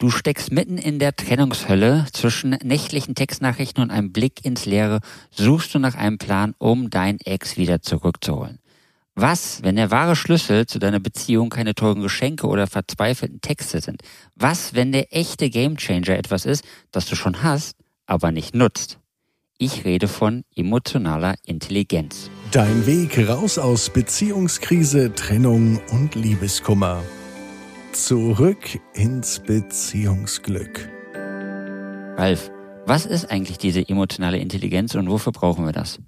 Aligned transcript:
Du 0.00 0.10
steckst 0.10 0.52
mitten 0.52 0.78
in 0.78 1.00
der 1.00 1.16
Trennungshölle 1.16 2.06
zwischen 2.12 2.50
nächtlichen 2.62 3.16
Textnachrichten 3.16 3.82
und 3.82 3.90
einem 3.90 4.12
Blick 4.12 4.44
ins 4.44 4.64
Leere, 4.64 5.00
suchst 5.32 5.74
du 5.74 5.80
nach 5.80 5.96
einem 5.96 6.18
Plan, 6.18 6.54
um 6.58 6.88
dein 6.88 7.18
Ex 7.20 7.56
wieder 7.56 7.82
zurückzuholen. 7.82 8.60
Was, 9.16 9.64
wenn 9.64 9.74
der 9.74 9.90
wahre 9.90 10.14
Schlüssel 10.14 10.66
zu 10.66 10.78
deiner 10.78 11.00
Beziehung 11.00 11.50
keine 11.50 11.74
teuren 11.74 12.00
Geschenke 12.00 12.46
oder 12.46 12.68
verzweifelten 12.68 13.40
Texte 13.40 13.80
sind? 13.80 14.02
Was, 14.36 14.72
wenn 14.74 14.92
der 14.92 15.16
echte 15.16 15.50
Gamechanger 15.50 16.16
etwas 16.16 16.46
ist, 16.46 16.62
das 16.92 17.06
du 17.06 17.16
schon 17.16 17.42
hast, 17.42 17.74
aber 18.06 18.30
nicht 18.30 18.54
nutzt? 18.54 19.00
Ich 19.58 19.84
rede 19.84 20.06
von 20.06 20.44
emotionaler 20.54 21.34
Intelligenz. 21.44 22.30
Dein 22.52 22.86
Weg 22.86 23.28
raus 23.28 23.58
aus 23.58 23.90
Beziehungskrise, 23.90 25.12
Trennung 25.16 25.80
und 25.90 26.14
Liebeskummer. 26.14 27.02
Zurück 27.92 28.78
ins 28.92 29.40
Beziehungsglück. 29.40 30.88
Ralf, 32.16 32.50
was 32.86 33.06
ist 33.06 33.30
eigentlich 33.30 33.56
diese 33.56 33.88
emotionale 33.88 34.38
Intelligenz 34.38 34.94
und 34.94 35.08
wofür 35.08 35.32
brauchen 35.32 35.64
wir 35.64 35.72
das? 35.72 35.98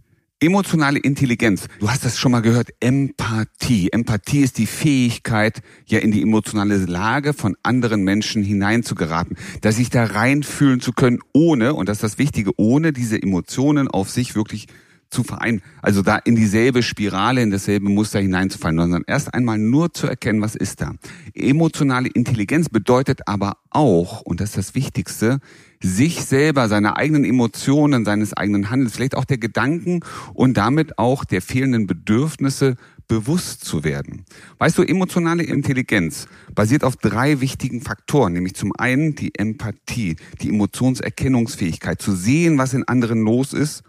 Emotionale 0.41 0.99
Intelligenz. 0.99 1.69
Du 1.81 1.89
hast 1.89 2.05
das 2.05 2.19
schon 2.19 2.33
mal 2.33 2.43
gehört. 2.43 2.69
Empathie. 2.81 3.91
Empathie 3.93 4.41
ist 4.41 4.59
die 4.59 4.67
Fähigkeit, 4.67 5.63
ja 5.87 5.99
in 5.99 6.13
die 6.13 6.23
emotionale 6.23 6.77
Lage 6.77 7.33
von 7.33 7.57
anderen 7.63 8.03
Menschen 8.05 8.43
hineinzugeraten, 8.43 9.37
dass 9.63 9.77
sich 9.77 9.89
da 9.89 10.05
reinfühlen 10.05 10.81
zu 10.81 10.93
können, 10.93 11.21
ohne, 11.33 11.75
und 11.75 11.89
das 11.89 11.99
ist 11.99 12.03
das 12.05 12.19
Wichtige, 12.19 12.53
ohne 12.59 12.93
diese 12.93 13.21
Emotionen 13.21 13.89
auf 13.89 14.11
sich 14.11 14.35
wirklich 14.35 14.67
zu 15.11 15.25
vereinen, 15.25 15.63
also 15.83 16.03
da 16.03 16.17
in 16.17 16.37
dieselbe 16.37 16.83
Spirale, 16.83 17.43
in 17.43 17.51
dasselbe 17.51 17.89
Muster 17.89 18.21
hineinzufallen, 18.21 18.79
sondern 18.79 19.05
erst 19.07 19.35
einmal 19.35 19.59
nur 19.59 19.93
zu 19.93 20.07
erkennen, 20.07 20.41
was 20.41 20.55
ist 20.55 20.81
da. 20.81 20.95
Emotionale 21.35 22.09
Intelligenz 22.09 22.69
bedeutet 22.69 23.27
aber 23.27 23.57
auch, 23.71 24.23
und 24.23 24.41
das 24.41 24.51
ist 24.51 24.59
das 24.59 24.75
Wichtigste, 24.75 25.41
sich 25.83 26.25
selber, 26.25 26.69
seine 26.69 26.97
eigenen 26.97 27.25
Emotionen, 27.25 28.05
seines 28.05 28.35
eigenen 28.35 28.71
Handels, 28.71 28.95
vielleicht 28.95 29.17
auch 29.17 29.25
der 29.25 29.39
Gedanken 29.39 30.01
und 30.35 30.57
damit 30.57 30.99
auch 30.99 31.25
der 31.25 31.43
fehlenden 31.43 31.87
Bedürfnisse 31.87 32.77
bewusst 33.09 33.65
zu 33.65 33.83
werden. 33.83 34.25
Weißt 34.59 34.79
du, 34.79 34.83
emotionale 34.83 35.43
Intelligenz 35.43 36.29
basiert 36.55 36.85
auf 36.85 36.97
drei 36.97 37.41
wichtigen 37.41 37.81
Faktoren, 37.81 38.35
nämlich 38.35 38.55
zum 38.55 38.73
einen 38.77 39.17
die 39.17 39.35
Empathie, 39.35 40.17
die 40.41 40.51
Emotionserkennungsfähigkeit, 40.51 42.01
zu 42.01 42.15
sehen, 42.15 42.57
was 42.59 42.73
in 42.73 42.87
anderen 42.87 43.23
los 43.23 43.53
ist 43.53 43.83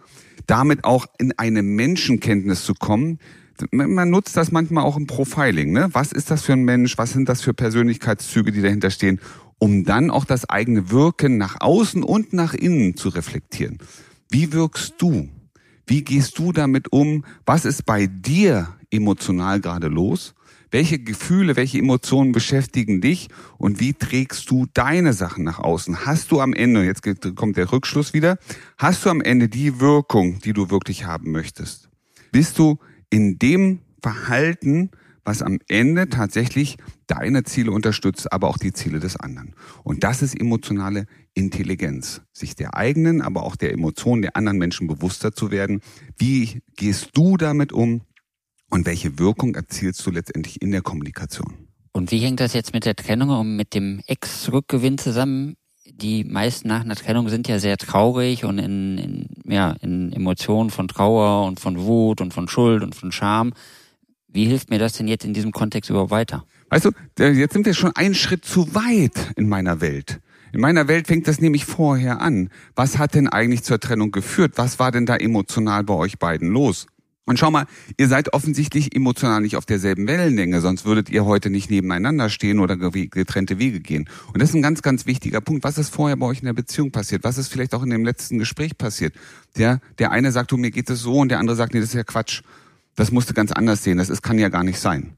damit 0.47 0.83
auch 0.83 1.05
in 1.17 1.33
eine 1.37 1.63
Menschenkenntnis 1.63 2.63
zu 2.65 2.73
kommen. 2.73 3.19
Man 3.71 4.09
nutzt 4.09 4.37
das 4.37 4.51
manchmal 4.51 4.83
auch 4.83 4.97
im 4.97 5.07
Profiling. 5.07 5.71
Ne? 5.71 5.89
Was 5.91 6.11
ist 6.11 6.31
das 6.31 6.43
für 6.43 6.53
ein 6.53 6.63
Mensch? 6.63 6.97
Was 6.97 7.11
sind 7.11 7.29
das 7.29 7.41
für 7.41 7.53
Persönlichkeitszüge, 7.53 8.51
die 8.51 8.61
dahinter 8.61 8.89
stehen? 8.89 9.19
Um 9.59 9.83
dann 9.83 10.09
auch 10.09 10.25
das 10.25 10.49
eigene 10.49 10.89
Wirken 10.89 11.37
nach 11.37 11.61
außen 11.61 12.03
und 12.03 12.33
nach 12.33 12.53
innen 12.53 12.97
zu 12.97 13.09
reflektieren. 13.09 13.77
Wie 14.29 14.53
wirkst 14.53 14.95
du? 14.97 15.29
Wie 15.85 16.03
gehst 16.03 16.39
du 16.39 16.51
damit 16.51 16.91
um? 16.91 17.25
Was 17.45 17.65
ist 17.65 17.85
bei 17.85 18.07
dir 18.07 18.69
emotional 18.89 19.59
gerade 19.59 19.87
los? 19.87 20.33
Welche 20.71 20.99
Gefühle, 20.99 21.57
welche 21.57 21.79
Emotionen 21.79 22.31
beschäftigen 22.31 23.01
dich 23.01 23.27
und 23.57 23.81
wie 23.81 23.93
trägst 23.93 24.49
du 24.49 24.67
deine 24.73 25.11
Sachen 25.11 25.43
nach 25.43 25.59
außen? 25.59 26.05
Hast 26.05 26.31
du 26.31 26.39
am 26.39 26.53
Ende, 26.53 26.83
jetzt 26.85 27.03
kommt 27.35 27.57
der 27.57 27.73
Rückschluss 27.73 28.13
wieder, 28.13 28.37
hast 28.77 29.05
du 29.05 29.09
am 29.09 29.19
Ende 29.19 29.49
die 29.49 29.81
Wirkung, 29.81 30.39
die 30.39 30.53
du 30.53 30.69
wirklich 30.69 31.05
haben 31.05 31.31
möchtest? 31.31 31.89
Bist 32.31 32.57
du 32.57 32.79
in 33.09 33.37
dem 33.37 33.79
Verhalten, 34.01 34.91
was 35.25 35.41
am 35.41 35.59
Ende 35.67 36.09
tatsächlich 36.09 36.77
deine 37.05 37.43
Ziele 37.43 37.71
unterstützt, 37.71 38.31
aber 38.31 38.47
auch 38.47 38.57
die 38.57 38.71
Ziele 38.71 38.99
des 38.99 39.17
anderen. 39.17 39.53
Und 39.83 40.05
das 40.05 40.21
ist 40.21 40.39
emotionale 40.39 41.05
Intelligenz, 41.33 42.21
sich 42.31 42.55
der 42.55 42.75
eigenen, 42.75 43.21
aber 43.21 43.43
auch 43.43 43.57
der 43.57 43.73
Emotionen 43.73 44.21
der 44.21 44.37
anderen 44.37 44.57
Menschen 44.57 44.87
bewusster 44.87 45.33
zu 45.33 45.51
werden. 45.51 45.81
Wie 46.17 46.61
gehst 46.77 47.09
du 47.13 47.35
damit 47.35 47.73
um? 47.73 48.01
Und 48.71 48.85
welche 48.85 49.19
Wirkung 49.19 49.53
erzielst 49.53 50.05
du 50.05 50.11
letztendlich 50.11 50.61
in 50.61 50.71
der 50.71 50.81
Kommunikation? 50.81 51.67
Und 51.91 52.11
wie 52.11 52.19
hängt 52.19 52.39
das 52.39 52.53
jetzt 52.53 52.73
mit 52.73 52.85
der 52.85 52.95
Trennung 52.95 53.29
und 53.29 53.57
mit 53.57 53.73
dem 53.73 54.01
Ex-Rückgewinn 54.07 54.97
zusammen? 54.97 55.57
Die 55.85 56.23
meisten 56.23 56.69
nach 56.69 56.81
einer 56.81 56.95
Trennung 56.95 57.27
sind 57.27 57.49
ja 57.49 57.59
sehr 57.59 57.77
traurig 57.77 58.45
und 58.45 58.59
in, 58.59 58.97
in, 58.97 59.29
ja, 59.45 59.75
in 59.81 60.13
Emotionen 60.13 60.69
von 60.69 60.87
Trauer 60.87 61.45
und 61.45 61.59
von 61.59 61.79
Wut 61.79 62.21
und 62.21 62.33
von 62.33 62.47
Schuld 62.47 62.81
und 62.81 62.95
von 62.95 63.11
Scham. 63.11 63.51
Wie 64.29 64.45
hilft 64.45 64.69
mir 64.69 64.79
das 64.79 64.93
denn 64.93 65.09
jetzt 65.09 65.25
in 65.25 65.33
diesem 65.33 65.51
Kontext 65.51 65.89
überhaupt 65.89 66.11
weiter? 66.11 66.45
Weißt 66.69 66.85
du, 66.85 66.91
jetzt 67.19 67.51
sind 67.51 67.65
wir 67.65 67.73
schon 67.73 67.93
einen 67.93 68.15
Schritt 68.15 68.45
zu 68.45 68.73
weit 68.73 69.33
in 69.35 69.49
meiner 69.49 69.81
Welt. 69.81 70.21
In 70.53 70.61
meiner 70.61 70.87
Welt 70.87 71.07
fängt 71.07 71.27
das 71.27 71.41
nämlich 71.41 71.65
vorher 71.65 72.21
an. 72.21 72.49
Was 72.75 72.97
hat 72.97 73.15
denn 73.15 73.27
eigentlich 73.27 73.63
zur 73.63 73.81
Trennung 73.81 74.11
geführt? 74.11 74.53
Was 74.55 74.79
war 74.79 74.93
denn 74.93 75.05
da 75.05 75.17
emotional 75.17 75.83
bei 75.83 75.93
euch 75.93 76.19
beiden 76.19 76.49
los? 76.49 76.87
Und 77.31 77.37
schau 77.37 77.49
mal, 77.49 77.65
ihr 77.95 78.09
seid 78.09 78.33
offensichtlich 78.33 78.93
emotional 78.93 79.39
nicht 79.39 79.55
auf 79.55 79.65
derselben 79.65 80.05
Wellenlänge, 80.05 80.59
sonst 80.59 80.83
würdet 80.83 81.09
ihr 81.09 81.23
heute 81.23 81.49
nicht 81.49 81.71
nebeneinander 81.71 82.27
stehen 82.27 82.59
oder 82.59 82.75
getrennte 82.75 83.57
Wege 83.57 83.79
gehen. 83.79 84.09
Und 84.33 84.41
das 84.41 84.49
ist 84.49 84.55
ein 84.55 84.61
ganz, 84.61 84.81
ganz 84.81 85.05
wichtiger 85.05 85.39
Punkt. 85.39 85.63
Was 85.63 85.77
ist 85.77 85.95
vorher 85.95 86.17
bei 86.17 86.25
euch 86.25 86.39
in 86.39 86.47
der 86.47 86.53
Beziehung 86.53 86.91
passiert? 86.91 87.23
Was 87.23 87.37
ist 87.37 87.47
vielleicht 87.47 87.73
auch 87.73 87.83
in 87.83 87.89
dem 87.89 88.03
letzten 88.03 88.37
Gespräch 88.37 88.77
passiert? 88.77 89.13
Der, 89.55 89.79
der 89.97 90.11
eine 90.11 90.33
sagt, 90.33 90.51
du, 90.51 90.57
mir 90.57 90.71
geht 90.71 90.89
es 90.89 90.99
so 90.99 91.19
und 91.19 91.29
der 91.29 91.39
andere 91.39 91.55
sagt, 91.55 91.73
nee, 91.73 91.79
das 91.79 91.87
ist 91.87 91.95
ja 91.95 92.03
Quatsch. 92.03 92.41
Das 92.95 93.13
musst 93.13 93.29
du 93.29 93.33
ganz 93.33 93.53
anders 93.53 93.81
sehen. 93.81 93.97
Das 93.97 94.09
ist, 94.09 94.21
kann 94.21 94.37
ja 94.37 94.49
gar 94.49 94.65
nicht 94.65 94.79
sein. 94.79 95.13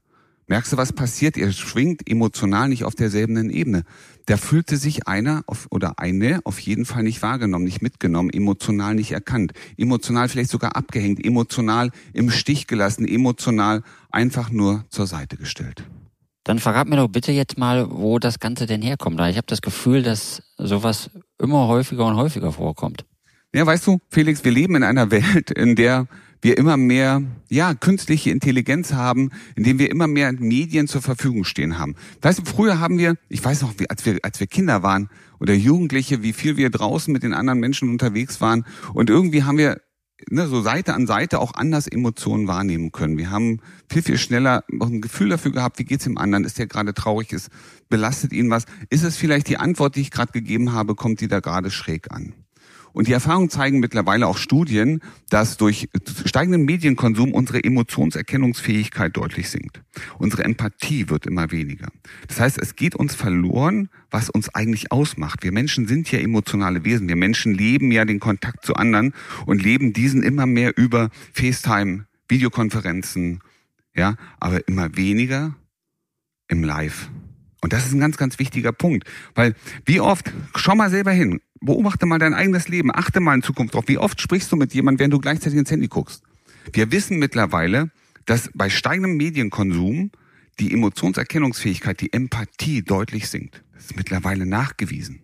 Merkst 0.46 0.72
du, 0.72 0.76
was 0.76 0.92
passiert? 0.92 1.38
Ihr 1.38 1.50
schwingt 1.52 2.08
emotional 2.08 2.68
nicht 2.68 2.84
auf 2.84 2.94
derselben 2.94 3.48
Ebene. 3.48 3.84
Da 4.26 4.36
fühlte 4.36 4.76
sich 4.76 5.08
einer 5.08 5.42
auf, 5.46 5.66
oder 5.70 5.98
eine 5.98 6.40
auf 6.44 6.58
jeden 6.58 6.84
Fall 6.84 7.02
nicht 7.02 7.22
wahrgenommen, 7.22 7.64
nicht 7.64 7.80
mitgenommen, 7.80 8.30
emotional 8.30 8.94
nicht 8.94 9.12
erkannt, 9.12 9.52
emotional 9.78 10.28
vielleicht 10.28 10.50
sogar 10.50 10.76
abgehängt, 10.76 11.24
emotional 11.24 11.90
im 12.12 12.30
Stich 12.30 12.66
gelassen, 12.66 13.06
emotional 13.06 13.82
einfach 14.10 14.50
nur 14.50 14.84
zur 14.90 15.06
Seite 15.06 15.36
gestellt. 15.36 15.84
Dann 16.44 16.58
verrat 16.58 16.88
mir 16.88 16.96
doch 16.96 17.08
bitte 17.08 17.32
jetzt 17.32 17.56
mal, 17.56 17.90
wo 17.90 18.18
das 18.18 18.38
Ganze 18.38 18.66
denn 18.66 18.82
herkommt. 18.82 19.18
Ich 19.20 19.38
habe 19.38 19.46
das 19.46 19.62
Gefühl, 19.62 20.02
dass 20.02 20.42
sowas 20.58 21.10
immer 21.38 21.68
häufiger 21.68 22.04
und 22.04 22.16
häufiger 22.16 22.52
vorkommt. 22.52 23.06
Ja, 23.54 23.64
weißt 23.64 23.86
du, 23.86 23.98
Felix, 24.10 24.44
wir 24.44 24.52
leben 24.52 24.74
in 24.76 24.82
einer 24.82 25.10
Welt, 25.10 25.50
in 25.50 25.74
der 25.74 26.06
wir 26.44 26.58
immer 26.58 26.76
mehr, 26.76 27.22
ja, 27.48 27.74
künstliche 27.74 28.30
Intelligenz 28.30 28.92
haben, 28.92 29.30
indem 29.56 29.78
wir 29.78 29.90
immer 29.90 30.06
mehr 30.06 30.30
Medien 30.32 30.86
zur 30.86 31.00
Verfügung 31.00 31.44
stehen 31.44 31.78
haben. 31.78 31.94
Weißt 32.20 32.38
du, 32.38 32.44
früher 32.44 32.78
haben 32.78 32.98
wir, 32.98 33.16
ich 33.30 33.42
weiß 33.42 33.62
noch, 33.62 33.74
als 33.88 34.04
wir, 34.04 34.18
als 34.22 34.40
wir 34.40 34.46
Kinder 34.46 34.82
waren 34.82 35.08
oder 35.40 35.54
Jugendliche, 35.54 36.22
wie 36.22 36.34
viel 36.34 36.58
wir 36.58 36.68
draußen 36.68 37.12
mit 37.12 37.22
den 37.22 37.32
anderen 37.32 37.60
Menschen 37.60 37.88
unterwegs 37.88 38.42
waren 38.42 38.66
und 38.92 39.08
irgendwie 39.08 39.44
haben 39.44 39.56
wir 39.56 39.80
ne, 40.28 40.46
so 40.46 40.60
Seite 40.60 40.92
an 40.92 41.06
Seite 41.06 41.40
auch 41.40 41.54
anders 41.54 41.86
Emotionen 41.86 42.46
wahrnehmen 42.46 42.92
können. 42.92 43.16
Wir 43.16 43.30
haben 43.30 43.60
viel, 43.88 44.02
viel 44.02 44.18
schneller 44.18 44.64
ein 44.70 45.00
Gefühl 45.00 45.30
dafür 45.30 45.52
gehabt, 45.52 45.78
wie 45.78 45.84
geht's 45.84 46.04
dem 46.04 46.18
anderen? 46.18 46.44
Ist 46.44 46.58
der 46.58 46.66
gerade 46.66 46.92
traurig? 46.92 47.32
Ist, 47.32 47.48
belastet 47.88 48.34
ihn 48.34 48.50
was? 48.50 48.66
Ist 48.90 49.02
es 49.02 49.16
vielleicht 49.16 49.48
die 49.48 49.56
Antwort, 49.56 49.96
die 49.96 50.02
ich 50.02 50.10
gerade 50.10 50.32
gegeben 50.32 50.72
habe, 50.72 50.94
kommt 50.94 51.22
die 51.22 51.28
da 51.28 51.40
gerade 51.40 51.70
schräg 51.70 52.12
an? 52.12 52.34
Und 52.94 53.08
die 53.08 53.12
Erfahrungen 53.12 53.50
zeigen 53.50 53.80
mittlerweile 53.80 54.28
auch 54.28 54.38
Studien, 54.38 55.00
dass 55.28 55.56
durch 55.56 55.88
steigenden 56.24 56.64
Medienkonsum 56.64 57.32
unsere 57.32 57.62
Emotionserkennungsfähigkeit 57.62 59.16
deutlich 59.16 59.50
sinkt. 59.50 59.82
Unsere 60.18 60.44
Empathie 60.44 61.10
wird 61.10 61.26
immer 61.26 61.50
weniger. 61.50 61.88
Das 62.28 62.38
heißt, 62.38 62.56
es 62.58 62.76
geht 62.76 62.94
uns 62.94 63.16
verloren, 63.16 63.90
was 64.10 64.30
uns 64.30 64.48
eigentlich 64.54 64.92
ausmacht. 64.92 65.42
Wir 65.42 65.50
Menschen 65.50 65.88
sind 65.88 66.10
ja 66.12 66.20
emotionale 66.20 66.84
Wesen. 66.84 67.08
Wir 67.08 67.16
Menschen 67.16 67.52
leben 67.52 67.90
ja 67.90 68.04
den 68.04 68.20
Kontakt 68.20 68.64
zu 68.64 68.74
anderen 68.74 69.12
und 69.44 69.60
leben 69.60 69.92
diesen 69.92 70.22
immer 70.22 70.46
mehr 70.46 70.78
über 70.78 71.10
FaceTime, 71.32 72.06
Videokonferenzen, 72.28 73.40
ja, 73.96 74.14
aber 74.38 74.66
immer 74.68 74.96
weniger 74.96 75.56
im 76.46 76.62
Live. 76.62 77.10
Und 77.64 77.72
das 77.72 77.86
ist 77.86 77.94
ein 77.94 78.00
ganz, 78.00 78.18
ganz 78.18 78.38
wichtiger 78.38 78.72
Punkt. 78.72 79.08
Weil 79.34 79.54
wie 79.86 79.98
oft, 79.98 80.30
schau 80.54 80.74
mal 80.74 80.90
selber 80.90 81.12
hin, 81.12 81.40
beobachte 81.62 82.04
mal 82.04 82.18
dein 82.18 82.34
eigenes 82.34 82.68
Leben, 82.68 82.94
achte 82.94 83.20
mal 83.20 83.34
in 83.34 83.42
Zukunft 83.42 83.72
drauf, 83.72 83.84
wie 83.86 83.96
oft 83.96 84.20
sprichst 84.20 84.52
du 84.52 84.56
mit 84.56 84.74
jemandem, 84.74 84.98
während 84.98 85.14
du 85.14 85.18
gleichzeitig 85.18 85.58
ins 85.58 85.70
Handy 85.70 85.88
guckst. 85.88 86.22
Wir 86.74 86.92
wissen 86.92 87.18
mittlerweile, 87.18 87.90
dass 88.26 88.50
bei 88.52 88.68
steigendem 88.68 89.16
Medienkonsum 89.16 90.10
die 90.60 90.74
Emotionserkennungsfähigkeit, 90.74 92.02
die 92.02 92.12
Empathie 92.12 92.82
deutlich 92.82 93.30
sinkt. 93.30 93.64
Das 93.72 93.86
ist 93.86 93.96
mittlerweile 93.96 94.44
nachgewiesen. 94.44 95.22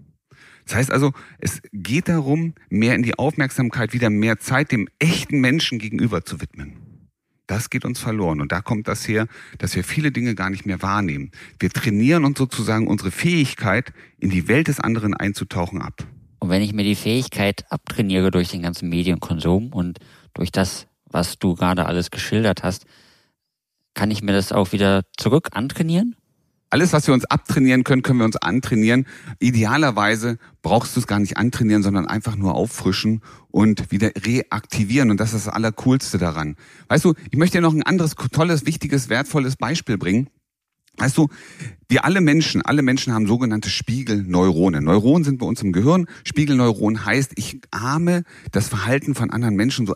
Das 0.65 0.77
heißt 0.77 0.93
also, 0.93 1.13
es 1.41 1.61
geht 1.75 2.09
darum, 2.09 2.55
mehr 2.71 2.95
in 2.95 3.03
die 3.03 3.19
Aufmerksamkeit, 3.19 3.93
wieder 3.93 4.09
mehr 4.09 4.39
Zeit 4.39 4.73
dem 4.73 4.89
echten 4.99 5.43
Menschen 5.43 5.79
gegenüber 5.79 6.25
zu 6.25 6.41
widmen. 6.41 6.73
Das 7.51 7.69
geht 7.69 7.85
uns 7.85 7.99
verloren. 7.99 8.41
Und 8.41 8.53
da 8.53 8.61
kommt 8.61 8.87
das 8.87 9.09
her, 9.09 9.27
dass 9.59 9.75
wir 9.75 9.83
viele 9.83 10.13
Dinge 10.13 10.37
gar 10.37 10.51
nicht 10.51 10.67
mehr 10.67 10.83
wahrnehmen. 10.83 11.33
Wir 11.59 11.71
trainieren 11.71 12.25
uns 12.25 12.39
sozusagen 12.39 12.87
unsere 12.87 13.11
Fähigkeit, 13.11 13.93
in 14.21 14.31
die 14.31 14.47
Welt 14.47 14.69
des 14.69 14.79
anderen 14.79 15.15
einzutauchen 15.15 15.83
ab. 15.83 16.07
Und 16.39 16.49
wenn 16.49 16.63
ich 16.63 16.73
mir 16.73 16.85
die 16.85 16.95
Fähigkeit 16.95 17.65
abtrainiere 17.69 18.31
durch 18.31 18.51
den 18.51 18.63
ganzen 18.63 18.89
Medienkonsum 18.89 19.73
und 19.73 19.99
durch 20.33 20.53
das, 20.53 20.87
was 21.07 21.41
du 21.41 21.57
gerade 21.57 21.87
alles 21.87 22.13
geschildert 22.13 22.63
hast, 22.63 22.87
kann 23.95 24.13
ich 24.13 24.23
mir 24.23 24.33
das 24.33 24.53
auch 24.53 24.71
wieder 24.71 25.03
zurück 25.17 25.49
antrainieren? 25.51 26.15
Alles, 26.71 26.93
was 26.93 27.09
wir 27.09 27.15
uns 27.15 27.25
abtrainieren 27.25 27.83
können, 27.83 28.03
können 28.03 28.21
wir 28.21 28.25
uns 28.25 28.37
antrainieren. 28.37 29.07
Idealerweise 29.41 30.39
brauchst 30.63 30.95
du 30.95 31.01
es 31.01 31.09
gar 31.09 31.19
nicht 31.19 31.37
antrainieren, 31.37 31.83
sondern 31.83 32.07
einfach 32.07 32.37
nur 32.37 32.55
auffrischen 32.55 33.23
und 33.51 33.91
wieder 33.91 34.13
reaktivieren. 34.17 35.11
Und 35.11 35.19
das 35.19 35.35
ist 35.35 35.47
das 35.47 35.53
Allercoolste 35.53 36.19
daran. 36.19 36.57
Weißt 36.87 37.05
du, 37.05 37.15
ich 37.31 37.37
möchte 37.37 37.59
dir 37.59 37.63
noch 37.63 37.75
ein 37.75 37.83
anderes 37.83 38.15
tolles, 38.31 38.67
wichtiges, 38.67 39.09
wertvolles 39.09 39.57
Beispiel 39.57 39.99
bringen. 39.99 40.31
Weißt 41.01 41.17
du, 41.17 41.29
wir 41.89 42.05
alle 42.05 42.21
Menschen, 42.21 42.61
alle 42.61 42.83
Menschen 42.83 43.15
haben 43.15 43.27
sogenannte 43.27 43.71
Spiegelneuronen. 43.71 44.85
Neuronen 44.85 45.25
sind 45.25 45.39
bei 45.39 45.47
uns 45.47 45.63
im 45.63 45.73
Gehirn. 45.73 46.07
Spiegelneuron 46.25 47.07
heißt, 47.07 47.33
ich 47.37 47.59
ahme 47.71 48.25
das 48.53 48.69
Verhalten 48.69 49.15
von 49.15 49.31
anderen 49.31 49.57
Menschen 49.57 49.87
so 49.87 49.95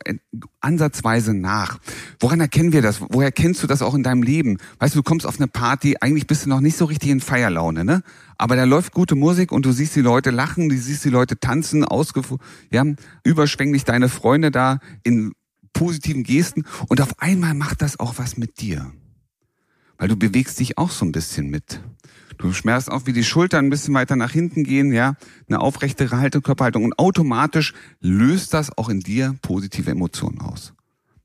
ansatzweise 0.61 1.35
nach. 1.35 1.79
Woran 2.21 2.41
erkennen 2.41 2.73
wir 2.73 2.81
das? 2.81 3.03
Woher 3.11 3.33
kennst 3.33 3.63
du 3.63 3.67
das 3.67 3.83
auch 3.83 3.95
in 3.95 4.03
deinem 4.03 4.23
Leben? 4.23 4.57
Weißt 4.79 4.95
du, 4.95 5.01
du 5.01 5.03
kommst 5.03 5.27
auf 5.27 5.39
eine 5.39 5.47
Party, 5.47 5.97
eigentlich 6.01 6.27
bist 6.27 6.47
du 6.47 6.49
noch 6.49 6.61
nicht 6.61 6.79
so 6.79 6.87
richtig 6.87 7.11
in 7.11 7.21
Feierlaune, 7.21 7.85
ne? 7.85 8.03
Aber 8.39 8.57
da 8.57 8.65
läuft 8.65 8.95
gute 8.95 9.15
Musik 9.15 9.53
und 9.53 9.67
du 9.67 9.73
siehst 9.73 9.95
die 9.95 10.01
Leute 10.01 10.31
lachen, 10.31 10.71
du 10.71 10.77
siehst 10.77 11.05
die 11.05 11.11
Leute 11.11 11.39
tanzen, 11.39 11.85
ausgef 11.85 12.35
ja, 12.73 12.83
überschwänglich 13.25 13.85
deine 13.85 14.09
Freunde 14.09 14.51
da 14.51 14.81
in 15.03 15.33
positiven 15.75 16.23
Gesten 16.23 16.65
und 16.89 17.03
auf 17.03 17.21
einmal 17.21 17.53
macht 17.53 17.83
das 17.83 18.01
auch 18.01 18.15
was 18.17 18.39
mit 18.39 18.61
dir. 18.61 18.91
Weil 20.05 20.09
du 20.09 20.17
bewegst 20.17 20.61
dich 20.61 20.77
auch 20.77 20.91
so 20.91 21.07
ein 21.07 21.13
bisschen 21.13 21.49
mit. 21.49 21.81
Du 22.37 22.53
schmerzt 22.53 22.93
auch, 22.93 23.07
wie 23.07 23.15
die 23.15 23.25
Schultern 23.25 23.65
ein 23.65 23.71
bisschen 23.71 23.95
weiter 23.95 24.17
nach 24.17 24.33
hinten 24.33 24.63
gehen, 24.63 24.93
ja, 24.93 25.15
eine 25.49 25.61
aufrechtere 25.61 26.19
Haltung, 26.19 26.43
Körperhaltung 26.43 26.85
und 26.85 26.99
automatisch 26.99 27.73
löst 28.03 28.53
das 28.53 28.77
auch 28.77 28.91
in 28.91 29.01
dir 29.01 29.35
positive 29.41 29.91
Emotionen 29.91 30.43
aus. 30.43 30.75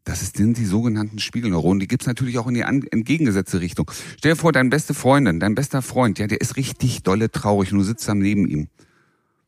Das 0.05 0.21
sind 0.21 0.57
die 0.57 0.63
sogenannten 0.63 1.19
Spiegelneuronen. 1.19 1.81
Die 1.81 1.89
gibt's 1.89 2.07
natürlich 2.07 2.37
auch 2.39 2.47
in 2.47 2.53
die 2.53 2.61
entgegengesetzte 2.61 3.59
Richtung. 3.59 3.91
Stell 4.17 4.31
dir 4.31 4.37
vor, 4.37 4.53
deine 4.53 4.69
beste 4.69 4.93
Freundin, 4.93 5.41
dein 5.41 5.55
bester 5.55 5.81
Freund, 5.81 6.17
ja, 6.17 6.27
der 6.27 6.39
ist 6.39 6.55
richtig 6.55 7.03
dolle 7.03 7.29
traurig 7.29 7.73
und 7.73 7.79
du 7.79 7.83
sitzt 7.83 8.07
am 8.07 8.19
neben 8.19 8.47
ihm. 8.47 8.69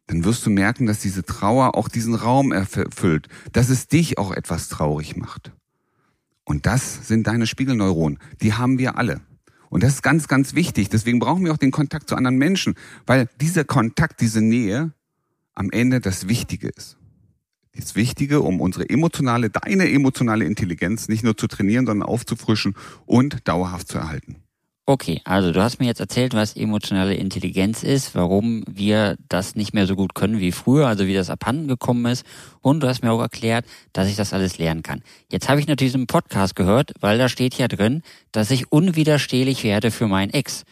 Dann 0.07 0.25
wirst 0.25 0.45
du 0.45 0.49
merken, 0.49 0.87
dass 0.87 0.99
diese 0.99 1.23
Trauer 1.23 1.75
auch 1.75 1.87
diesen 1.87 2.15
Raum 2.15 2.51
erfüllt, 2.51 3.29
dass 3.53 3.69
es 3.69 3.87
dich 3.87 4.17
auch 4.17 4.33
etwas 4.33 4.67
traurig 4.67 5.15
macht. 5.15 5.53
Und 6.51 6.65
das 6.65 7.07
sind 7.07 7.27
deine 7.27 7.47
Spiegelneuronen. 7.47 8.19
Die 8.41 8.51
haben 8.51 8.77
wir 8.77 8.97
alle. 8.97 9.21
Und 9.69 9.83
das 9.83 9.93
ist 9.93 10.01
ganz, 10.03 10.27
ganz 10.27 10.53
wichtig. 10.53 10.89
Deswegen 10.89 11.17
brauchen 11.17 11.45
wir 11.45 11.53
auch 11.53 11.57
den 11.57 11.71
Kontakt 11.71 12.09
zu 12.09 12.17
anderen 12.17 12.35
Menschen, 12.35 12.75
weil 13.05 13.29
dieser 13.39 13.63
Kontakt, 13.63 14.19
diese 14.19 14.41
Nähe 14.41 14.91
am 15.53 15.69
Ende 15.71 16.01
das 16.01 16.27
Wichtige 16.27 16.67
ist. 16.67 16.97
Das 17.73 17.95
Wichtige, 17.95 18.41
um 18.41 18.59
unsere 18.59 18.89
emotionale, 18.89 19.49
deine 19.49 19.89
emotionale 19.89 20.43
Intelligenz 20.43 21.07
nicht 21.07 21.23
nur 21.23 21.37
zu 21.37 21.47
trainieren, 21.47 21.85
sondern 21.85 22.05
aufzufrischen 22.05 22.75
und 23.05 23.47
dauerhaft 23.47 23.87
zu 23.87 23.99
erhalten. 23.99 24.43
Okay, 24.91 25.21
also 25.23 25.53
du 25.53 25.63
hast 25.63 25.79
mir 25.79 25.85
jetzt 25.85 26.01
erzählt, 26.01 26.33
was 26.33 26.57
emotionale 26.57 27.13
Intelligenz 27.13 27.81
ist, 27.81 28.13
warum 28.13 28.65
wir 28.69 29.15
das 29.29 29.55
nicht 29.55 29.73
mehr 29.73 29.87
so 29.87 29.95
gut 29.95 30.15
können 30.15 30.41
wie 30.41 30.51
früher, 30.51 30.85
also 30.85 31.07
wie 31.07 31.13
das 31.13 31.29
abhanden 31.29 31.69
gekommen 31.69 32.05
ist. 32.07 32.25
Und 32.59 32.83
du 32.83 32.89
hast 32.89 33.01
mir 33.01 33.13
auch 33.13 33.21
erklärt, 33.21 33.63
dass 33.93 34.09
ich 34.09 34.17
das 34.17 34.33
alles 34.33 34.57
lernen 34.57 34.83
kann. 34.83 35.01
Jetzt 35.31 35.47
habe 35.47 35.61
ich 35.61 35.67
natürlich 35.67 35.95
einen 35.95 36.07
Podcast 36.07 36.57
gehört, 36.57 36.91
weil 36.99 37.17
da 37.17 37.29
steht 37.29 37.53
ja 37.53 37.69
drin, 37.69 38.01
dass 38.33 38.51
ich 38.51 38.69
unwiderstehlich 38.69 39.63
werde 39.63 39.91
für 39.91 40.09
meinen 40.09 40.33
Ex. 40.33 40.63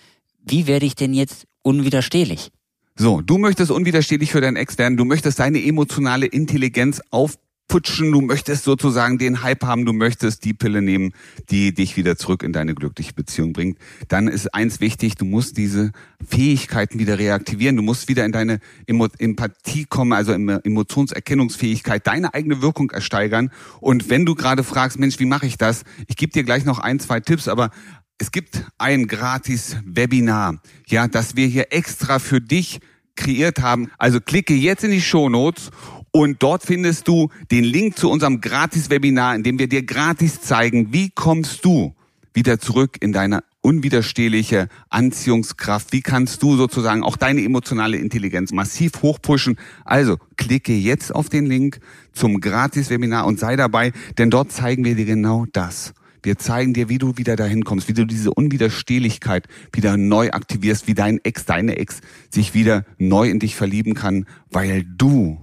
Wie 0.43 0.67
werde 0.67 0.85
ich 0.85 0.95
denn 0.95 1.13
jetzt 1.13 1.47
unwiderstehlich? 1.61 2.51
So, 2.97 3.21
du 3.21 3.37
möchtest 3.37 3.71
unwiderstehlich 3.71 4.33
für 4.33 4.41
deinen 4.41 4.57
Ex 4.57 4.77
werden, 4.77 4.97
du 4.97 5.05
möchtest 5.05 5.39
deine 5.39 5.63
emotionale 5.63 6.25
Intelligenz 6.25 7.01
auf 7.09 7.37
putschen, 7.69 8.11
du 8.11 8.19
möchtest 8.19 8.65
sozusagen 8.65 9.17
den 9.17 9.41
Hype 9.43 9.63
haben, 9.63 9.85
du 9.85 9.93
möchtest 9.93 10.43
die 10.43 10.53
Pille 10.53 10.81
nehmen, 10.81 11.13
die 11.49 11.73
dich 11.73 11.95
wieder 11.95 12.17
zurück 12.17 12.43
in 12.43 12.51
deine 12.51 12.75
glückliche 12.75 13.13
Beziehung 13.13 13.53
bringt, 13.53 13.77
dann 14.09 14.27
ist 14.27 14.53
eins 14.53 14.81
wichtig, 14.81 15.15
du 15.15 15.23
musst 15.23 15.55
diese 15.55 15.91
Fähigkeiten 16.27 16.99
wieder 16.99 17.17
reaktivieren, 17.17 17.77
du 17.77 17.83
musst 17.83 18.09
wieder 18.09 18.25
in 18.25 18.33
deine 18.33 18.59
Empathie 18.87 19.85
kommen, 19.85 20.11
also 20.11 20.33
Emotionserkennungsfähigkeit, 20.33 22.05
deine 22.05 22.33
eigene 22.33 22.61
Wirkung 22.61 22.89
ersteigern. 22.91 23.51
Und 23.79 24.09
wenn 24.09 24.25
du 24.25 24.35
gerade 24.35 24.63
fragst, 24.63 24.99
Mensch, 24.99 25.19
wie 25.19 25.25
mache 25.25 25.45
ich 25.45 25.57
das? 25.57 25.83
Ich 26.07 26.17
gebe 26.17 26.33
dir 26.33 26.43
gleich 26.43 26.65
noch 26.65 26.79
ein, 26.79 26.99
zwei 26.99 27.19
Tipps, 27.19 27.47
aber 27.47 27.69
es 28.17 28.31
gibt 28.31 28.65
ein 28.77 29.07
gratis 29.07 29.77
Webinar, 29.85 30.59
ja, 30.87 31.07
das 31.07 31.35
wir 31.37 31.47
hier 31.47 31.67
extra 31.69 32.19
für 32.19 32.41
dich 32.41 32.79
kreiert 33.15 33.59
haben. 33.59 33.91
Also 33.97 34.19
klicke 34.19 34.53
jetzt 34.53 34.83
in 34.83 34.91
die 34.91 35.01
Show 35.01 35.29
Notes 35.29 35.69
und 36.11 36.41
dort 36.41 36.63
findest 36.63 37.07
du 37.07 37.29
den 37.51 37.63
Link 37.63 37.97
zu 37.97 38.09
unserem 38.09 38.41
Gratis-Webinar, 38.41 39.35
in 39.35 39.43
dem 39.43 39.59
wir 39.59 39.67
dir 39.67 39.83
gratis 39.83 40.41
zeigen, 40.41 40.91
wie 40.91 41.09
kommst 41.09 41.63
du 41.65 41.93
wieder 42.33 42.59
zurück 42.59 42.97
in 42.99 43.11
deine 43.11 43.43
unwiderstehliche 43.61 44.69
Anziehungskraft. 44.89 45.91
Wie 45.91 46.01
kannst 46.01 46.41
du 46.41 46.55
sozusagen 46.55 47.03
auch 47.03 47.17
deine 47.17 47.43
emotionale 47.43 47.97
Intelligenz 47.97 48.51
massiv 48.51 49.01
hochpushen? 49.01 49.57
Also 49.83 50.17
klicke 50.37 50.73
jetzt 50.73 51.13
auf 51.13 51.29
den 51.29 51.45
Link 51.45 51.79
zum 52.13 52.39
Gratis-Webinar 52.39 53.25
und 53.25 53.39
sei 53.39 53.55
dabei, 53.55 53.91
denn 54.17 54.29
dort 54.29 54.51
zeigen 54.51 54.85
wir 54.85 54.95
dir 54.95 55.05
genau 55.05 55.45
das. 55.51 55.93
Wir 56.23 56.37
zeigen 56.37 56.73
dir, 56.73 56.89
wie 56.89 56.97
du 56.97 57.17
wieder 57.17 57.35
dahin 57.35 57.63
kommst, 57.63 57.87
wie 57.87 57.93
du 57.93 58.05
diese 58.05 58.33
Unwiderstehlichkeit 58.33 59.47
wieder 59.71 59.95
neu 59.95 60.31
aktivierst, 60.31 60.87
wie 60.87 60.93
dein 60.93 61.19
Ex, 61.23 61.45
deine 61.45 61.77
Ex 61.77 62.01
sich 62.29 62.53
wieder 62.53 62.85
neu 62.97 63.29
in 63.29 63.39
dich 63.39 63.55
verlieben 63.55 63.93
kann, 63.93 64.25
weil 64.49 64.83
du 64.83 65.39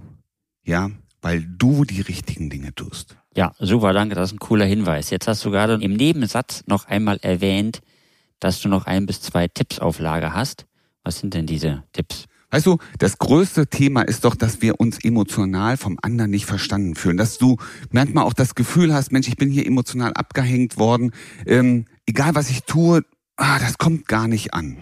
ja, 0.67 0.91
weil 1.21 1.41
du 1.41 1.83
die 1.85 2.01
richtigen 2.01 2.49
Dinge 2.49 2.75
tust. 2.75 3.17
Ja, 3.35 3.53
super, 3.59 3.93
danke, 3.93 4.15
das 4.15 4.29
ist 4.29 4.35
ein 4.35 4.39
cooler 4.39 4.65
Hinweis. 4.65 5.09
Jetzt 5.09 5.27
hast 5.27 5.43
du 5.45 5.51
gerade 5.51 5.75
im 5.81 5.93
Nebensatz 5.93 6.63
noch 6.67 6.85
einmal 6.85 7.17
erwähnt, 7.21 7.81
dass 8.39 8.61
du 8.61 8.69
noch 8.69 8.85
ein 8.85 9.05
bis 9.05 9.21
zwei 9.21 9.47
Tipps 9.47 9.79
auf 9.79 9.99
Lager 9.99 10.33
hast. 10.33 10.65
Was 11.03 11.19
sind 11.19 11.33
denn 11.33 11.47
diese 11.47 11.83
Tipps? 11.93 12.25
Weißt 12.49 12.65
du, 12.65 12.77
das 12.97 13.17
größte 13.17 13.67
Thema 13.67 14.03
ist 14.03 14.23
doch, 14.23 14.35
dass 14.35 14.61
wir 14.61 14.79
uns 14.79 15.03
emotional 15.03 15.75
vom 15.75 15.97
anderen 16.01 16.31
nicht 16.31 16.45
verstanden 16.45 16.95
fühlen. 16.95 17.17
Dass 17.17 17.37
du 17.37 17.57
manchmal 17.91 18.23
auch 18.23 18.33
das 18.33 18.55
Gefühl 18.55 18.93
hast, 18.93 19.11
Mensch, 19.11 19.27
ich 19.27 19.35
bin 19.35 19.49
hier 19.49 19.65
emotional 19.65 20.13
abgehängt 20.13 20.77
worden. 20.77 21.11
Ähm, 21.45 21.85
egal 22.05 22.35
was 22.35 22.49
ich 22.49 22.63
tue, 22.63 23.03
ah, 23.35 23.59
das 23.59 23.77
kommt 23.77 24.07
gar 24.07 24.27
nicht 24.27 24.53
an. 24.53 24.77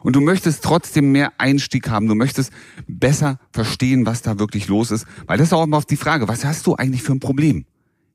Und 0.00 0.16
du 0.16 0.20
möchtest 0.20 0.62
trotzdem 0.62 1.12
mehr 1.12 1.32
Einstieg 1.38 1.88
haben. 1.88 2.06
Du 2.06 2.14
möchtest 2.14 2.52
besser 2.86 3.38
verstehen, 3.52 4.06
was 4.06 4.22
da 4.22 4.38
wirklich 4.38 4.68
los 4.68 4.90
ist. 4.90 5.06
Weil 5.26 5.38
das 5.38 5.48
ist 5.48 5.52
auch 5.52 5.64
immer 5.64 5.78
oft 5.78 5.90
die 5.90 5.96
Frage, 5.96 6.28
was 6.28 6.44
hast 6.44 6.66
du 6.66 6.74
eigentlich 6.76 7.02
für 7.02 7.12
ein 7.12 7.20
Problem? 7.20 7.64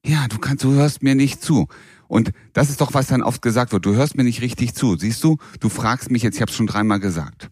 Ja, 0.06 0.28
du 0.28 0.38
kannst, 0.38 0.64
du 0.64 0.74
hörst 0.74 1.02
mir 1.02 1.16
nicht 1.16 1.42
zu. 1.42 1.68
Und 2.08 2.32
das 2.52 2.70
ist 2.70 2.82
doch, 2.82 2.94
was 2.94 3.08
dann 3.08 3.24
oft 3.24 3.42
gesagt 3.42 3.72
wird. 3.72 3.86
Du 3.86 3.94
hörst 3.96 4.18
mir 4.18 4.24
nicht 4.24 4.42
richtig 4.42 4.76
zu. 4.76 4.98
Siehst 4.98 5.24
du, 5.24 5.38
du 5.60 5.70
fragst 5.70 6.12
mich 6.12 6.24
jetzt, 6.24 6.36
ich 6.36 6.42
habe 6.42 6.52
schon 6.52 6.68
dreimal 6.68 7.00
gesagt. 7.00 7.50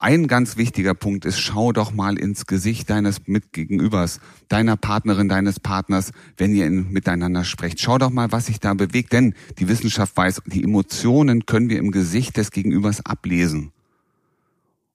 Ein 0.00 0.28
ganz 0.28 0.56
wichtiger 0.56 0.94
Punkt 0.94 1.24
ist, 1.24 1.40
schau 1.40 1.72
doch 1.72 1.92
mal 1.92 2.16
ins 2.18 2.46
Gesicht 2.46 2.88
deines 2.88 3.26
Mitgegenübers, 3.26 4.20
deiner 4.48 4.76
Partnerin, 4.76 5.28
deines 5.28 5.58
Partners, 5.58 6.12
wenn 6.36 6.54
ihr 6.54 6.70
miteinander 6.70 7.42
sprecht. 7.42 7.80
Schau 7.80 7.98
doch 7.98 8.10
mal, 8.10 8.30
was 8.30 8.46
sich 8.46 8.60
da 8.60 8.74
bewegt, 8.74 9.12
denn 9.12 9.34
die 9.58 9.66
Wissenschaft 9.66 10.16
weiß, 10.16 10.42
die 10.46 10.62
Emotionen 10.62 11.46
können 11.46 11.68
wir 11.68 11.78
im 11.78 11.90
Gesicht 11.90 12.36
des 12.36 12.52
Gegenübers 12.52 13.04
ablesen. 13.04 13.72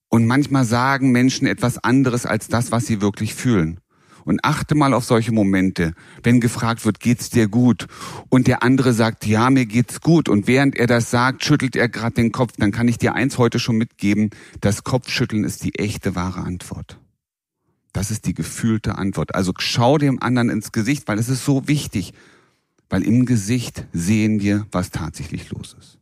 Und 0.07 0.25
manchmal 0.25 0.63
sagen 0.63 1.11
Menschen 1.11 1.47
etwas 1.47 1.83
anderes 1.83 2.25
als 2.25 2.47
das, 2.47 2.71
was 2.71 2.85
sie 2.85 3.01
wirklich 3.01 3.35
fühlen. 3.35 3.79
Und 4.25 4.43
achte 4.43 4.75
mal 4.75 4.93
auf 4.93 5.05
solche 5.05 5.31
Momente, 5.31 5.93
wenn 6.23 6.39
gefragt 6.39 6.85
wird, 6.85 6.99
geht's 6.99 7.29
dir 7.29 7.47
gut? 7.47 7.87
Und 8.29 8.47
der 8.47 8.63
andere 8.63 8.93
sagt, 8.93 9.25
ja, 9.25 9.49
mir 9.49 9.65
geht's 9.65 10.01
gut. 10.01 10.29
Und 10.29 10.47
während 10.47 10.75
er 10.75 10.87
das 10.87 11.11
sagt, 11.11 11.43
schüttelt 11.43 11.75
er 11.75 11.89
gerade 11.89 12.15
den 12.15 12.31
Kopf. 12.31 12.53
Dann 12.57 12.71
kann 12.71 12.87
ich 12.87 12.97
dir 12.97 13.15
eins 13.15 13.37
heute 13.37 13.59
schon 13.59 13.77
mitgeben. 13.77 14.29
Das 14.61 14.83
Kopfschütteln 14.83 15.43
ist 15.43 15.63
die 15.63 15.75
echte, 15.75 16.15
wahre 16.15 16.41
Antwort. 16.41 16.99
Das 17.91 18.09
ist 18.11 18.25
die 18.25 18.33
gefühlte 18.33 18.97
Antwort. 18.97 19.35
Also 19.35 19.53
schau 19.59 19.97
dem 19.97 20.21
anderen 20.21 20.49
ins 20.49 20.71
Gesicht, 20.71 21.07
weil 21.07 21.19
es 21.19 21.29
ist 21.29 21.45
so 21.45 21.67
wichtig. 21.67 22.13
Weil 22.89 23.03
im 23.03 23.25
Gesicht 23.25 23.87
sehen 23.93 24.41
wir, 24.41 24.67
was 24.71 24.91
tatsächlich 24.91 25.49
los 25.51 25.75
ist. 25.79 25.99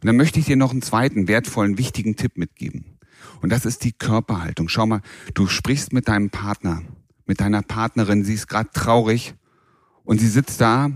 Und 0.00 0.06
dann 0.06 0.16
möchte 0.16 0.40
ich 0.40 0.46
dir 0.46 0.56
noch 0.56 0.70
einen 0.70 0.82
zweiten 0.82 1.28
wertvollen, 1.28 1.76
wichtigen 1.76 2.16
Tipp 2.16 2.38
mitgeben. 2.38 2.98
Und 3.42 3.50
das 3.50 3.66
ist 3.66 3.84
die 3.84 3.92
Körperhaltung. 3.92 4.68
Schau 4.68 4.86
mal, 4.86 5.02
du 5.34 5.46
sprichst 5.46 5.92
mit 5.92 6.08
deinem 6.08 6.30
Partner 6.30 6.82
mit 7.30 7.40
deiner 7.40 7.62
Partnerin, 7.62 8.24
sie 8.24 8.34
ist 8.34 8.48
gerade 8.48 8.70
traurig 8.74 9.34
und 10.02 10.20
sie 10.20 10.26
sitzt 10.26 10.60
da, 10.60 10.90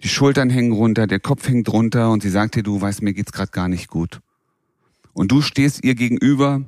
die 0.00 0.08
Schultern 0.08 0.48
hängen 0.48 0.70
runter, 0.70 1.08
der 1.08 1.18
Kopf 1.18 1.48
hängt 1.48 1.68
runter 1.68 2.12
und 2.12 2.22
sie 2.22 2.30
sagt 2.30 2.54
dir, 2.54 2.62
du 2.62 2.80
weißt, 2.80 3.02
mir 3.02 3.14
geht's 3.14 3.32
gerade 3.32 3.50
gar 3.50 3.66
nicht 3.66 3.88
gut. 3.88 4.20
Und 5.12 5.32
du 5.32 5.42
stehst 5.42 5.82
ihr 5.82 5.96
gegenüber 5.96 6.62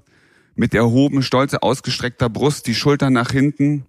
mit 0.57 0.75
erhoben, 0.75 1.23
stolze, 1.23 1.63
ausgestreckter 1.63 2.29
Brust, 2.29 2.67
die 2.67 2.75
Schultern 2.75 3.13
nach 3.13 3.31
hinten, 3.31 3.87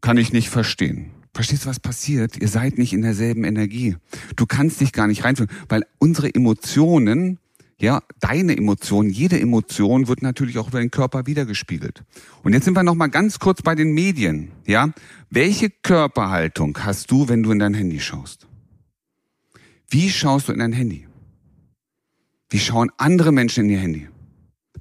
kann 0.00 0.16
ich 0.16 0.32
nicht 0.32 0.48
verstehen. 0.48 1.12
Verstehst 1.32 1.64
du, 1.64 1.68
was 1.68 1.78
passiert? 1.78 2.36
Ihr 2.36 2.48
seid 2.48 2.78
nicht 2.78 2.92
in 2.92 3.02
derselben 3.02 3.44
Energie. 3.44 3.94
Du 4.34 4.46
kannst 4.46 4.80
dich 4.80 4.92
gar 4.92 5.06
nicht 5.06 5.22
reinfühlen, 5.22 5.52
weil 5.68 5.86
unsere 6.00 6.34
Emotionen 6.34 7.38
ja, 7.78 8.02
deine 8.20 8.56
Emotion, 8.56 9.10
jede 9.10 9.40
Emotion 9.40 10.06
wird 10.06 10.22
natürlich 10.22 10.58
auch 10.58 10.68
über 10.68 10.80
den 10.80 10.90
Körper 10.90 11.26
wiedergespiegelt. 11.26 12.04
Und 12.42 12.52
jetzt 12.52 12.64
sind 12.64 12.74
wir 12.74 12.82
noch 12.82 12.94
mal 12.94 13.08
ganz 13.08 13.38
kurz 13.38 13.62
bei 13.62 13.74
den 13.74 13.92
Medien. 13.92 14.52
Ja, 14.66 14.90
welche 15.30 15.70
Körperhaltung 15.70 16.78
hast 16.82 17.10
du, 17.10 17.28
wenn 17.28 17.42
du 17.42 17.50
in 17.50 17.58
dein 17.58 17.74
Handy 17.74 18.00
schaust? 18.00 18.46
Wie 19.88 20.10
schaust 20.10 20.48
du 20.48 20.52
in 20.52 20.60
dein 20.60 20.72
Handy? 20.72 21.06
Wie 22.50 22.58
schauen 22.58 22.90
andere 22.98 23.32
Menschen 23.32 23.64
in 23.64 23.70
ihr 23.70 23.78
Handy? 23.80 24.08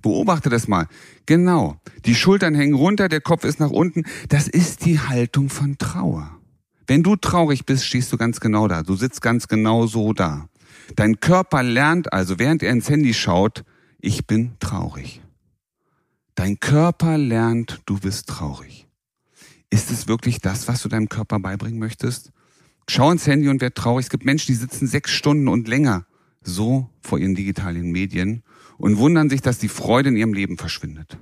Beobachte 0.01 0.49
das 0.49 0.67
mal. 0.67 0.87
Genau. 1.25 1.77
Die 2.05 2.15
Schultern 2.15 2.55
hängen 2.55 2.73
runter, 2.73 3.07
der 3.07 3.21
Kopf 3.21 3.43
ist 3.43 3.59
nach 3.59 3.69
unten. 3.69 4.03
Das 4.29 4.47
ist 4.47 4.85
die 4.85 4.99
Haltung 4.99 5.49
von 5.49 5.77
Trauer. 5.77 6.37
Wenn 6.87 7.03
du 7.03 7.15
traurig 7.15 7.65
bist, 7.65 7.85
stehst 7.85 8.11
du 8.11 8.17
ganz 8.17 8.39
genau 8.39 8.67
da. 8.67 8.83
Du 8.83 8.95
sitzt 8.95 9.21
ganz 9.21 9.47
genau 9.47 9.87
so 9.87 10.13
da. 10.13 10.49
Dein 10.95 11.19
Körper 11.19 11.63
lernt 11.63 12.11
also, 12.13 12.39
während 12.39 12.63
er 12.63 12.71
ins 12.71 12.89
Handy 12.89 13.13
schaut, 13.13 13.63
ich 13.99 14.25
bin 14.27 14.53
traurig. 14.59 15.21
Dein 16.35 16.59
Körper 16.59 17.17
lernt, 17.17 17.81
du 17.85 17.99
bist 17.99 18.27
traurig. 18.27 18.87
Ist 19.69 19.91
es 19.91 20.07
wirklich 20.07 20.39
das, 20.39 20.67
was 20.67 20.81
du 20.81 20.89
deinem 20.89 21.09
Körper 21.09 21.39
beibringen 21.39 21.79
möchtest? 21.79 22.31
Schau 22.89 23.11
ins 23.11 23.27
Handy 23.27 23.47
und 23.47 23.61
werd 23.61 23.75
traurig. 23.75 24.05
Es 24.05 24.09
gibt 24.09 24.25
Menschen, 24.25 24.47
die 24.47 24.57
sitzen 24.59 24.87
sechs 24.87 25.11
Stunden 25.11 25.47
und 25.47 25.67
länger 25.67 26.05
so 26.43 26.89
vor 27.01 27.19
ihren 27.19 27.35
digitalen 27.35 27.91
Medien 27.91 28.43
und 28.77 28.97
wundern 28.97 29.29
sich, 29.29 29.41
dass 29.41 29.59
die 29.59 29.69
Freude 29.69 30.09
in 30.09 30.17
ihrem 30.17 30.33
Leben 30.33 30.57
verschwindet. 30.57 31.17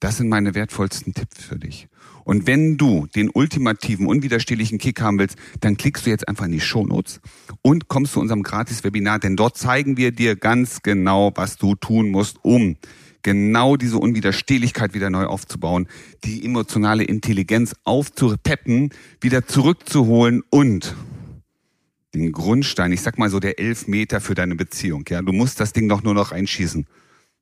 Das 0.00 0.18
sind 0.18 0.28
meine 0.28 0.54
wertvollsten 0.54 1.14
Tipps 1.14 1.42
für 1.42 1.58
dich. 1.58 1.88
Und 2.24 2.46
wenn 2.46 2.76
du 2.76 3.06
den 3.14 3.30
ultimativen, 3.32 4.06
unwiderstehlichen 4.06 4.78
Kick 4.78 5.00
haben 5.00 5.18
willst, 5.18 5.38
dann 5.60 5.76
klickst 5.76 6.06
du 6.06 6.10
jetzt 6.10 6.28
einfach 6.28 6.46
in 6.46 6.52
die 6.52 6.60
Shownotes 6.60 7.20
und 7.62 7.88
kommst 7.88 8.12
zu 8.12 8.20
unserem 8.20 8.42
Gratis-Webinar, 8.42 9.20
denn 9.20 9.36
dort 9.36 9.56
zeigen 9.56 9.96
wir 9.96 10.12
dir 10.12 10.36
ganz 10.36 10.82
genau, 10.82 11.32
was 11.36 11.56
du 11.56 11.76
tun 11.76 12.10
musst, 12.10 12.38
um 12.42 12.76
genau 13.22 13.76
diese 13.76 13.98
Unwiderstehlichkeit 13.98 14.92
wieder 14.94 15.10
neu 15.10 15.24
aufzubauen, 15.24 15.88
die 16.24 16.44
emotionale 16.44 17.04
Intelligenz 17.04 17.74
aufzupeppen, 17.84 18.90
wieder 19.20 19.46
zurückzuholen 19.46 20.42
und 20.50 20.94
den 22.14 22.32
Grundstein, 22.32 22.92
ich 22.92 23.02
sag 23.02 23.18
mal 23.18 23.30
so 23.30 23.40
der 23.40 23.58
elf 23.58 23.88
Meter 23.88 24.20
für 24.20 24.34
deine 24.34 24.56
Beziehung. 24.56 25.04
Ja, 25.08 25.22
du 25.22 25.32
musst 25.32 25.60
das 25.60 25.72
Ding 25.72 25.88
doch 25.88 26.02
nur 26.02 26.14
noch 26.14 26.32
einschießen. 26.32 26.86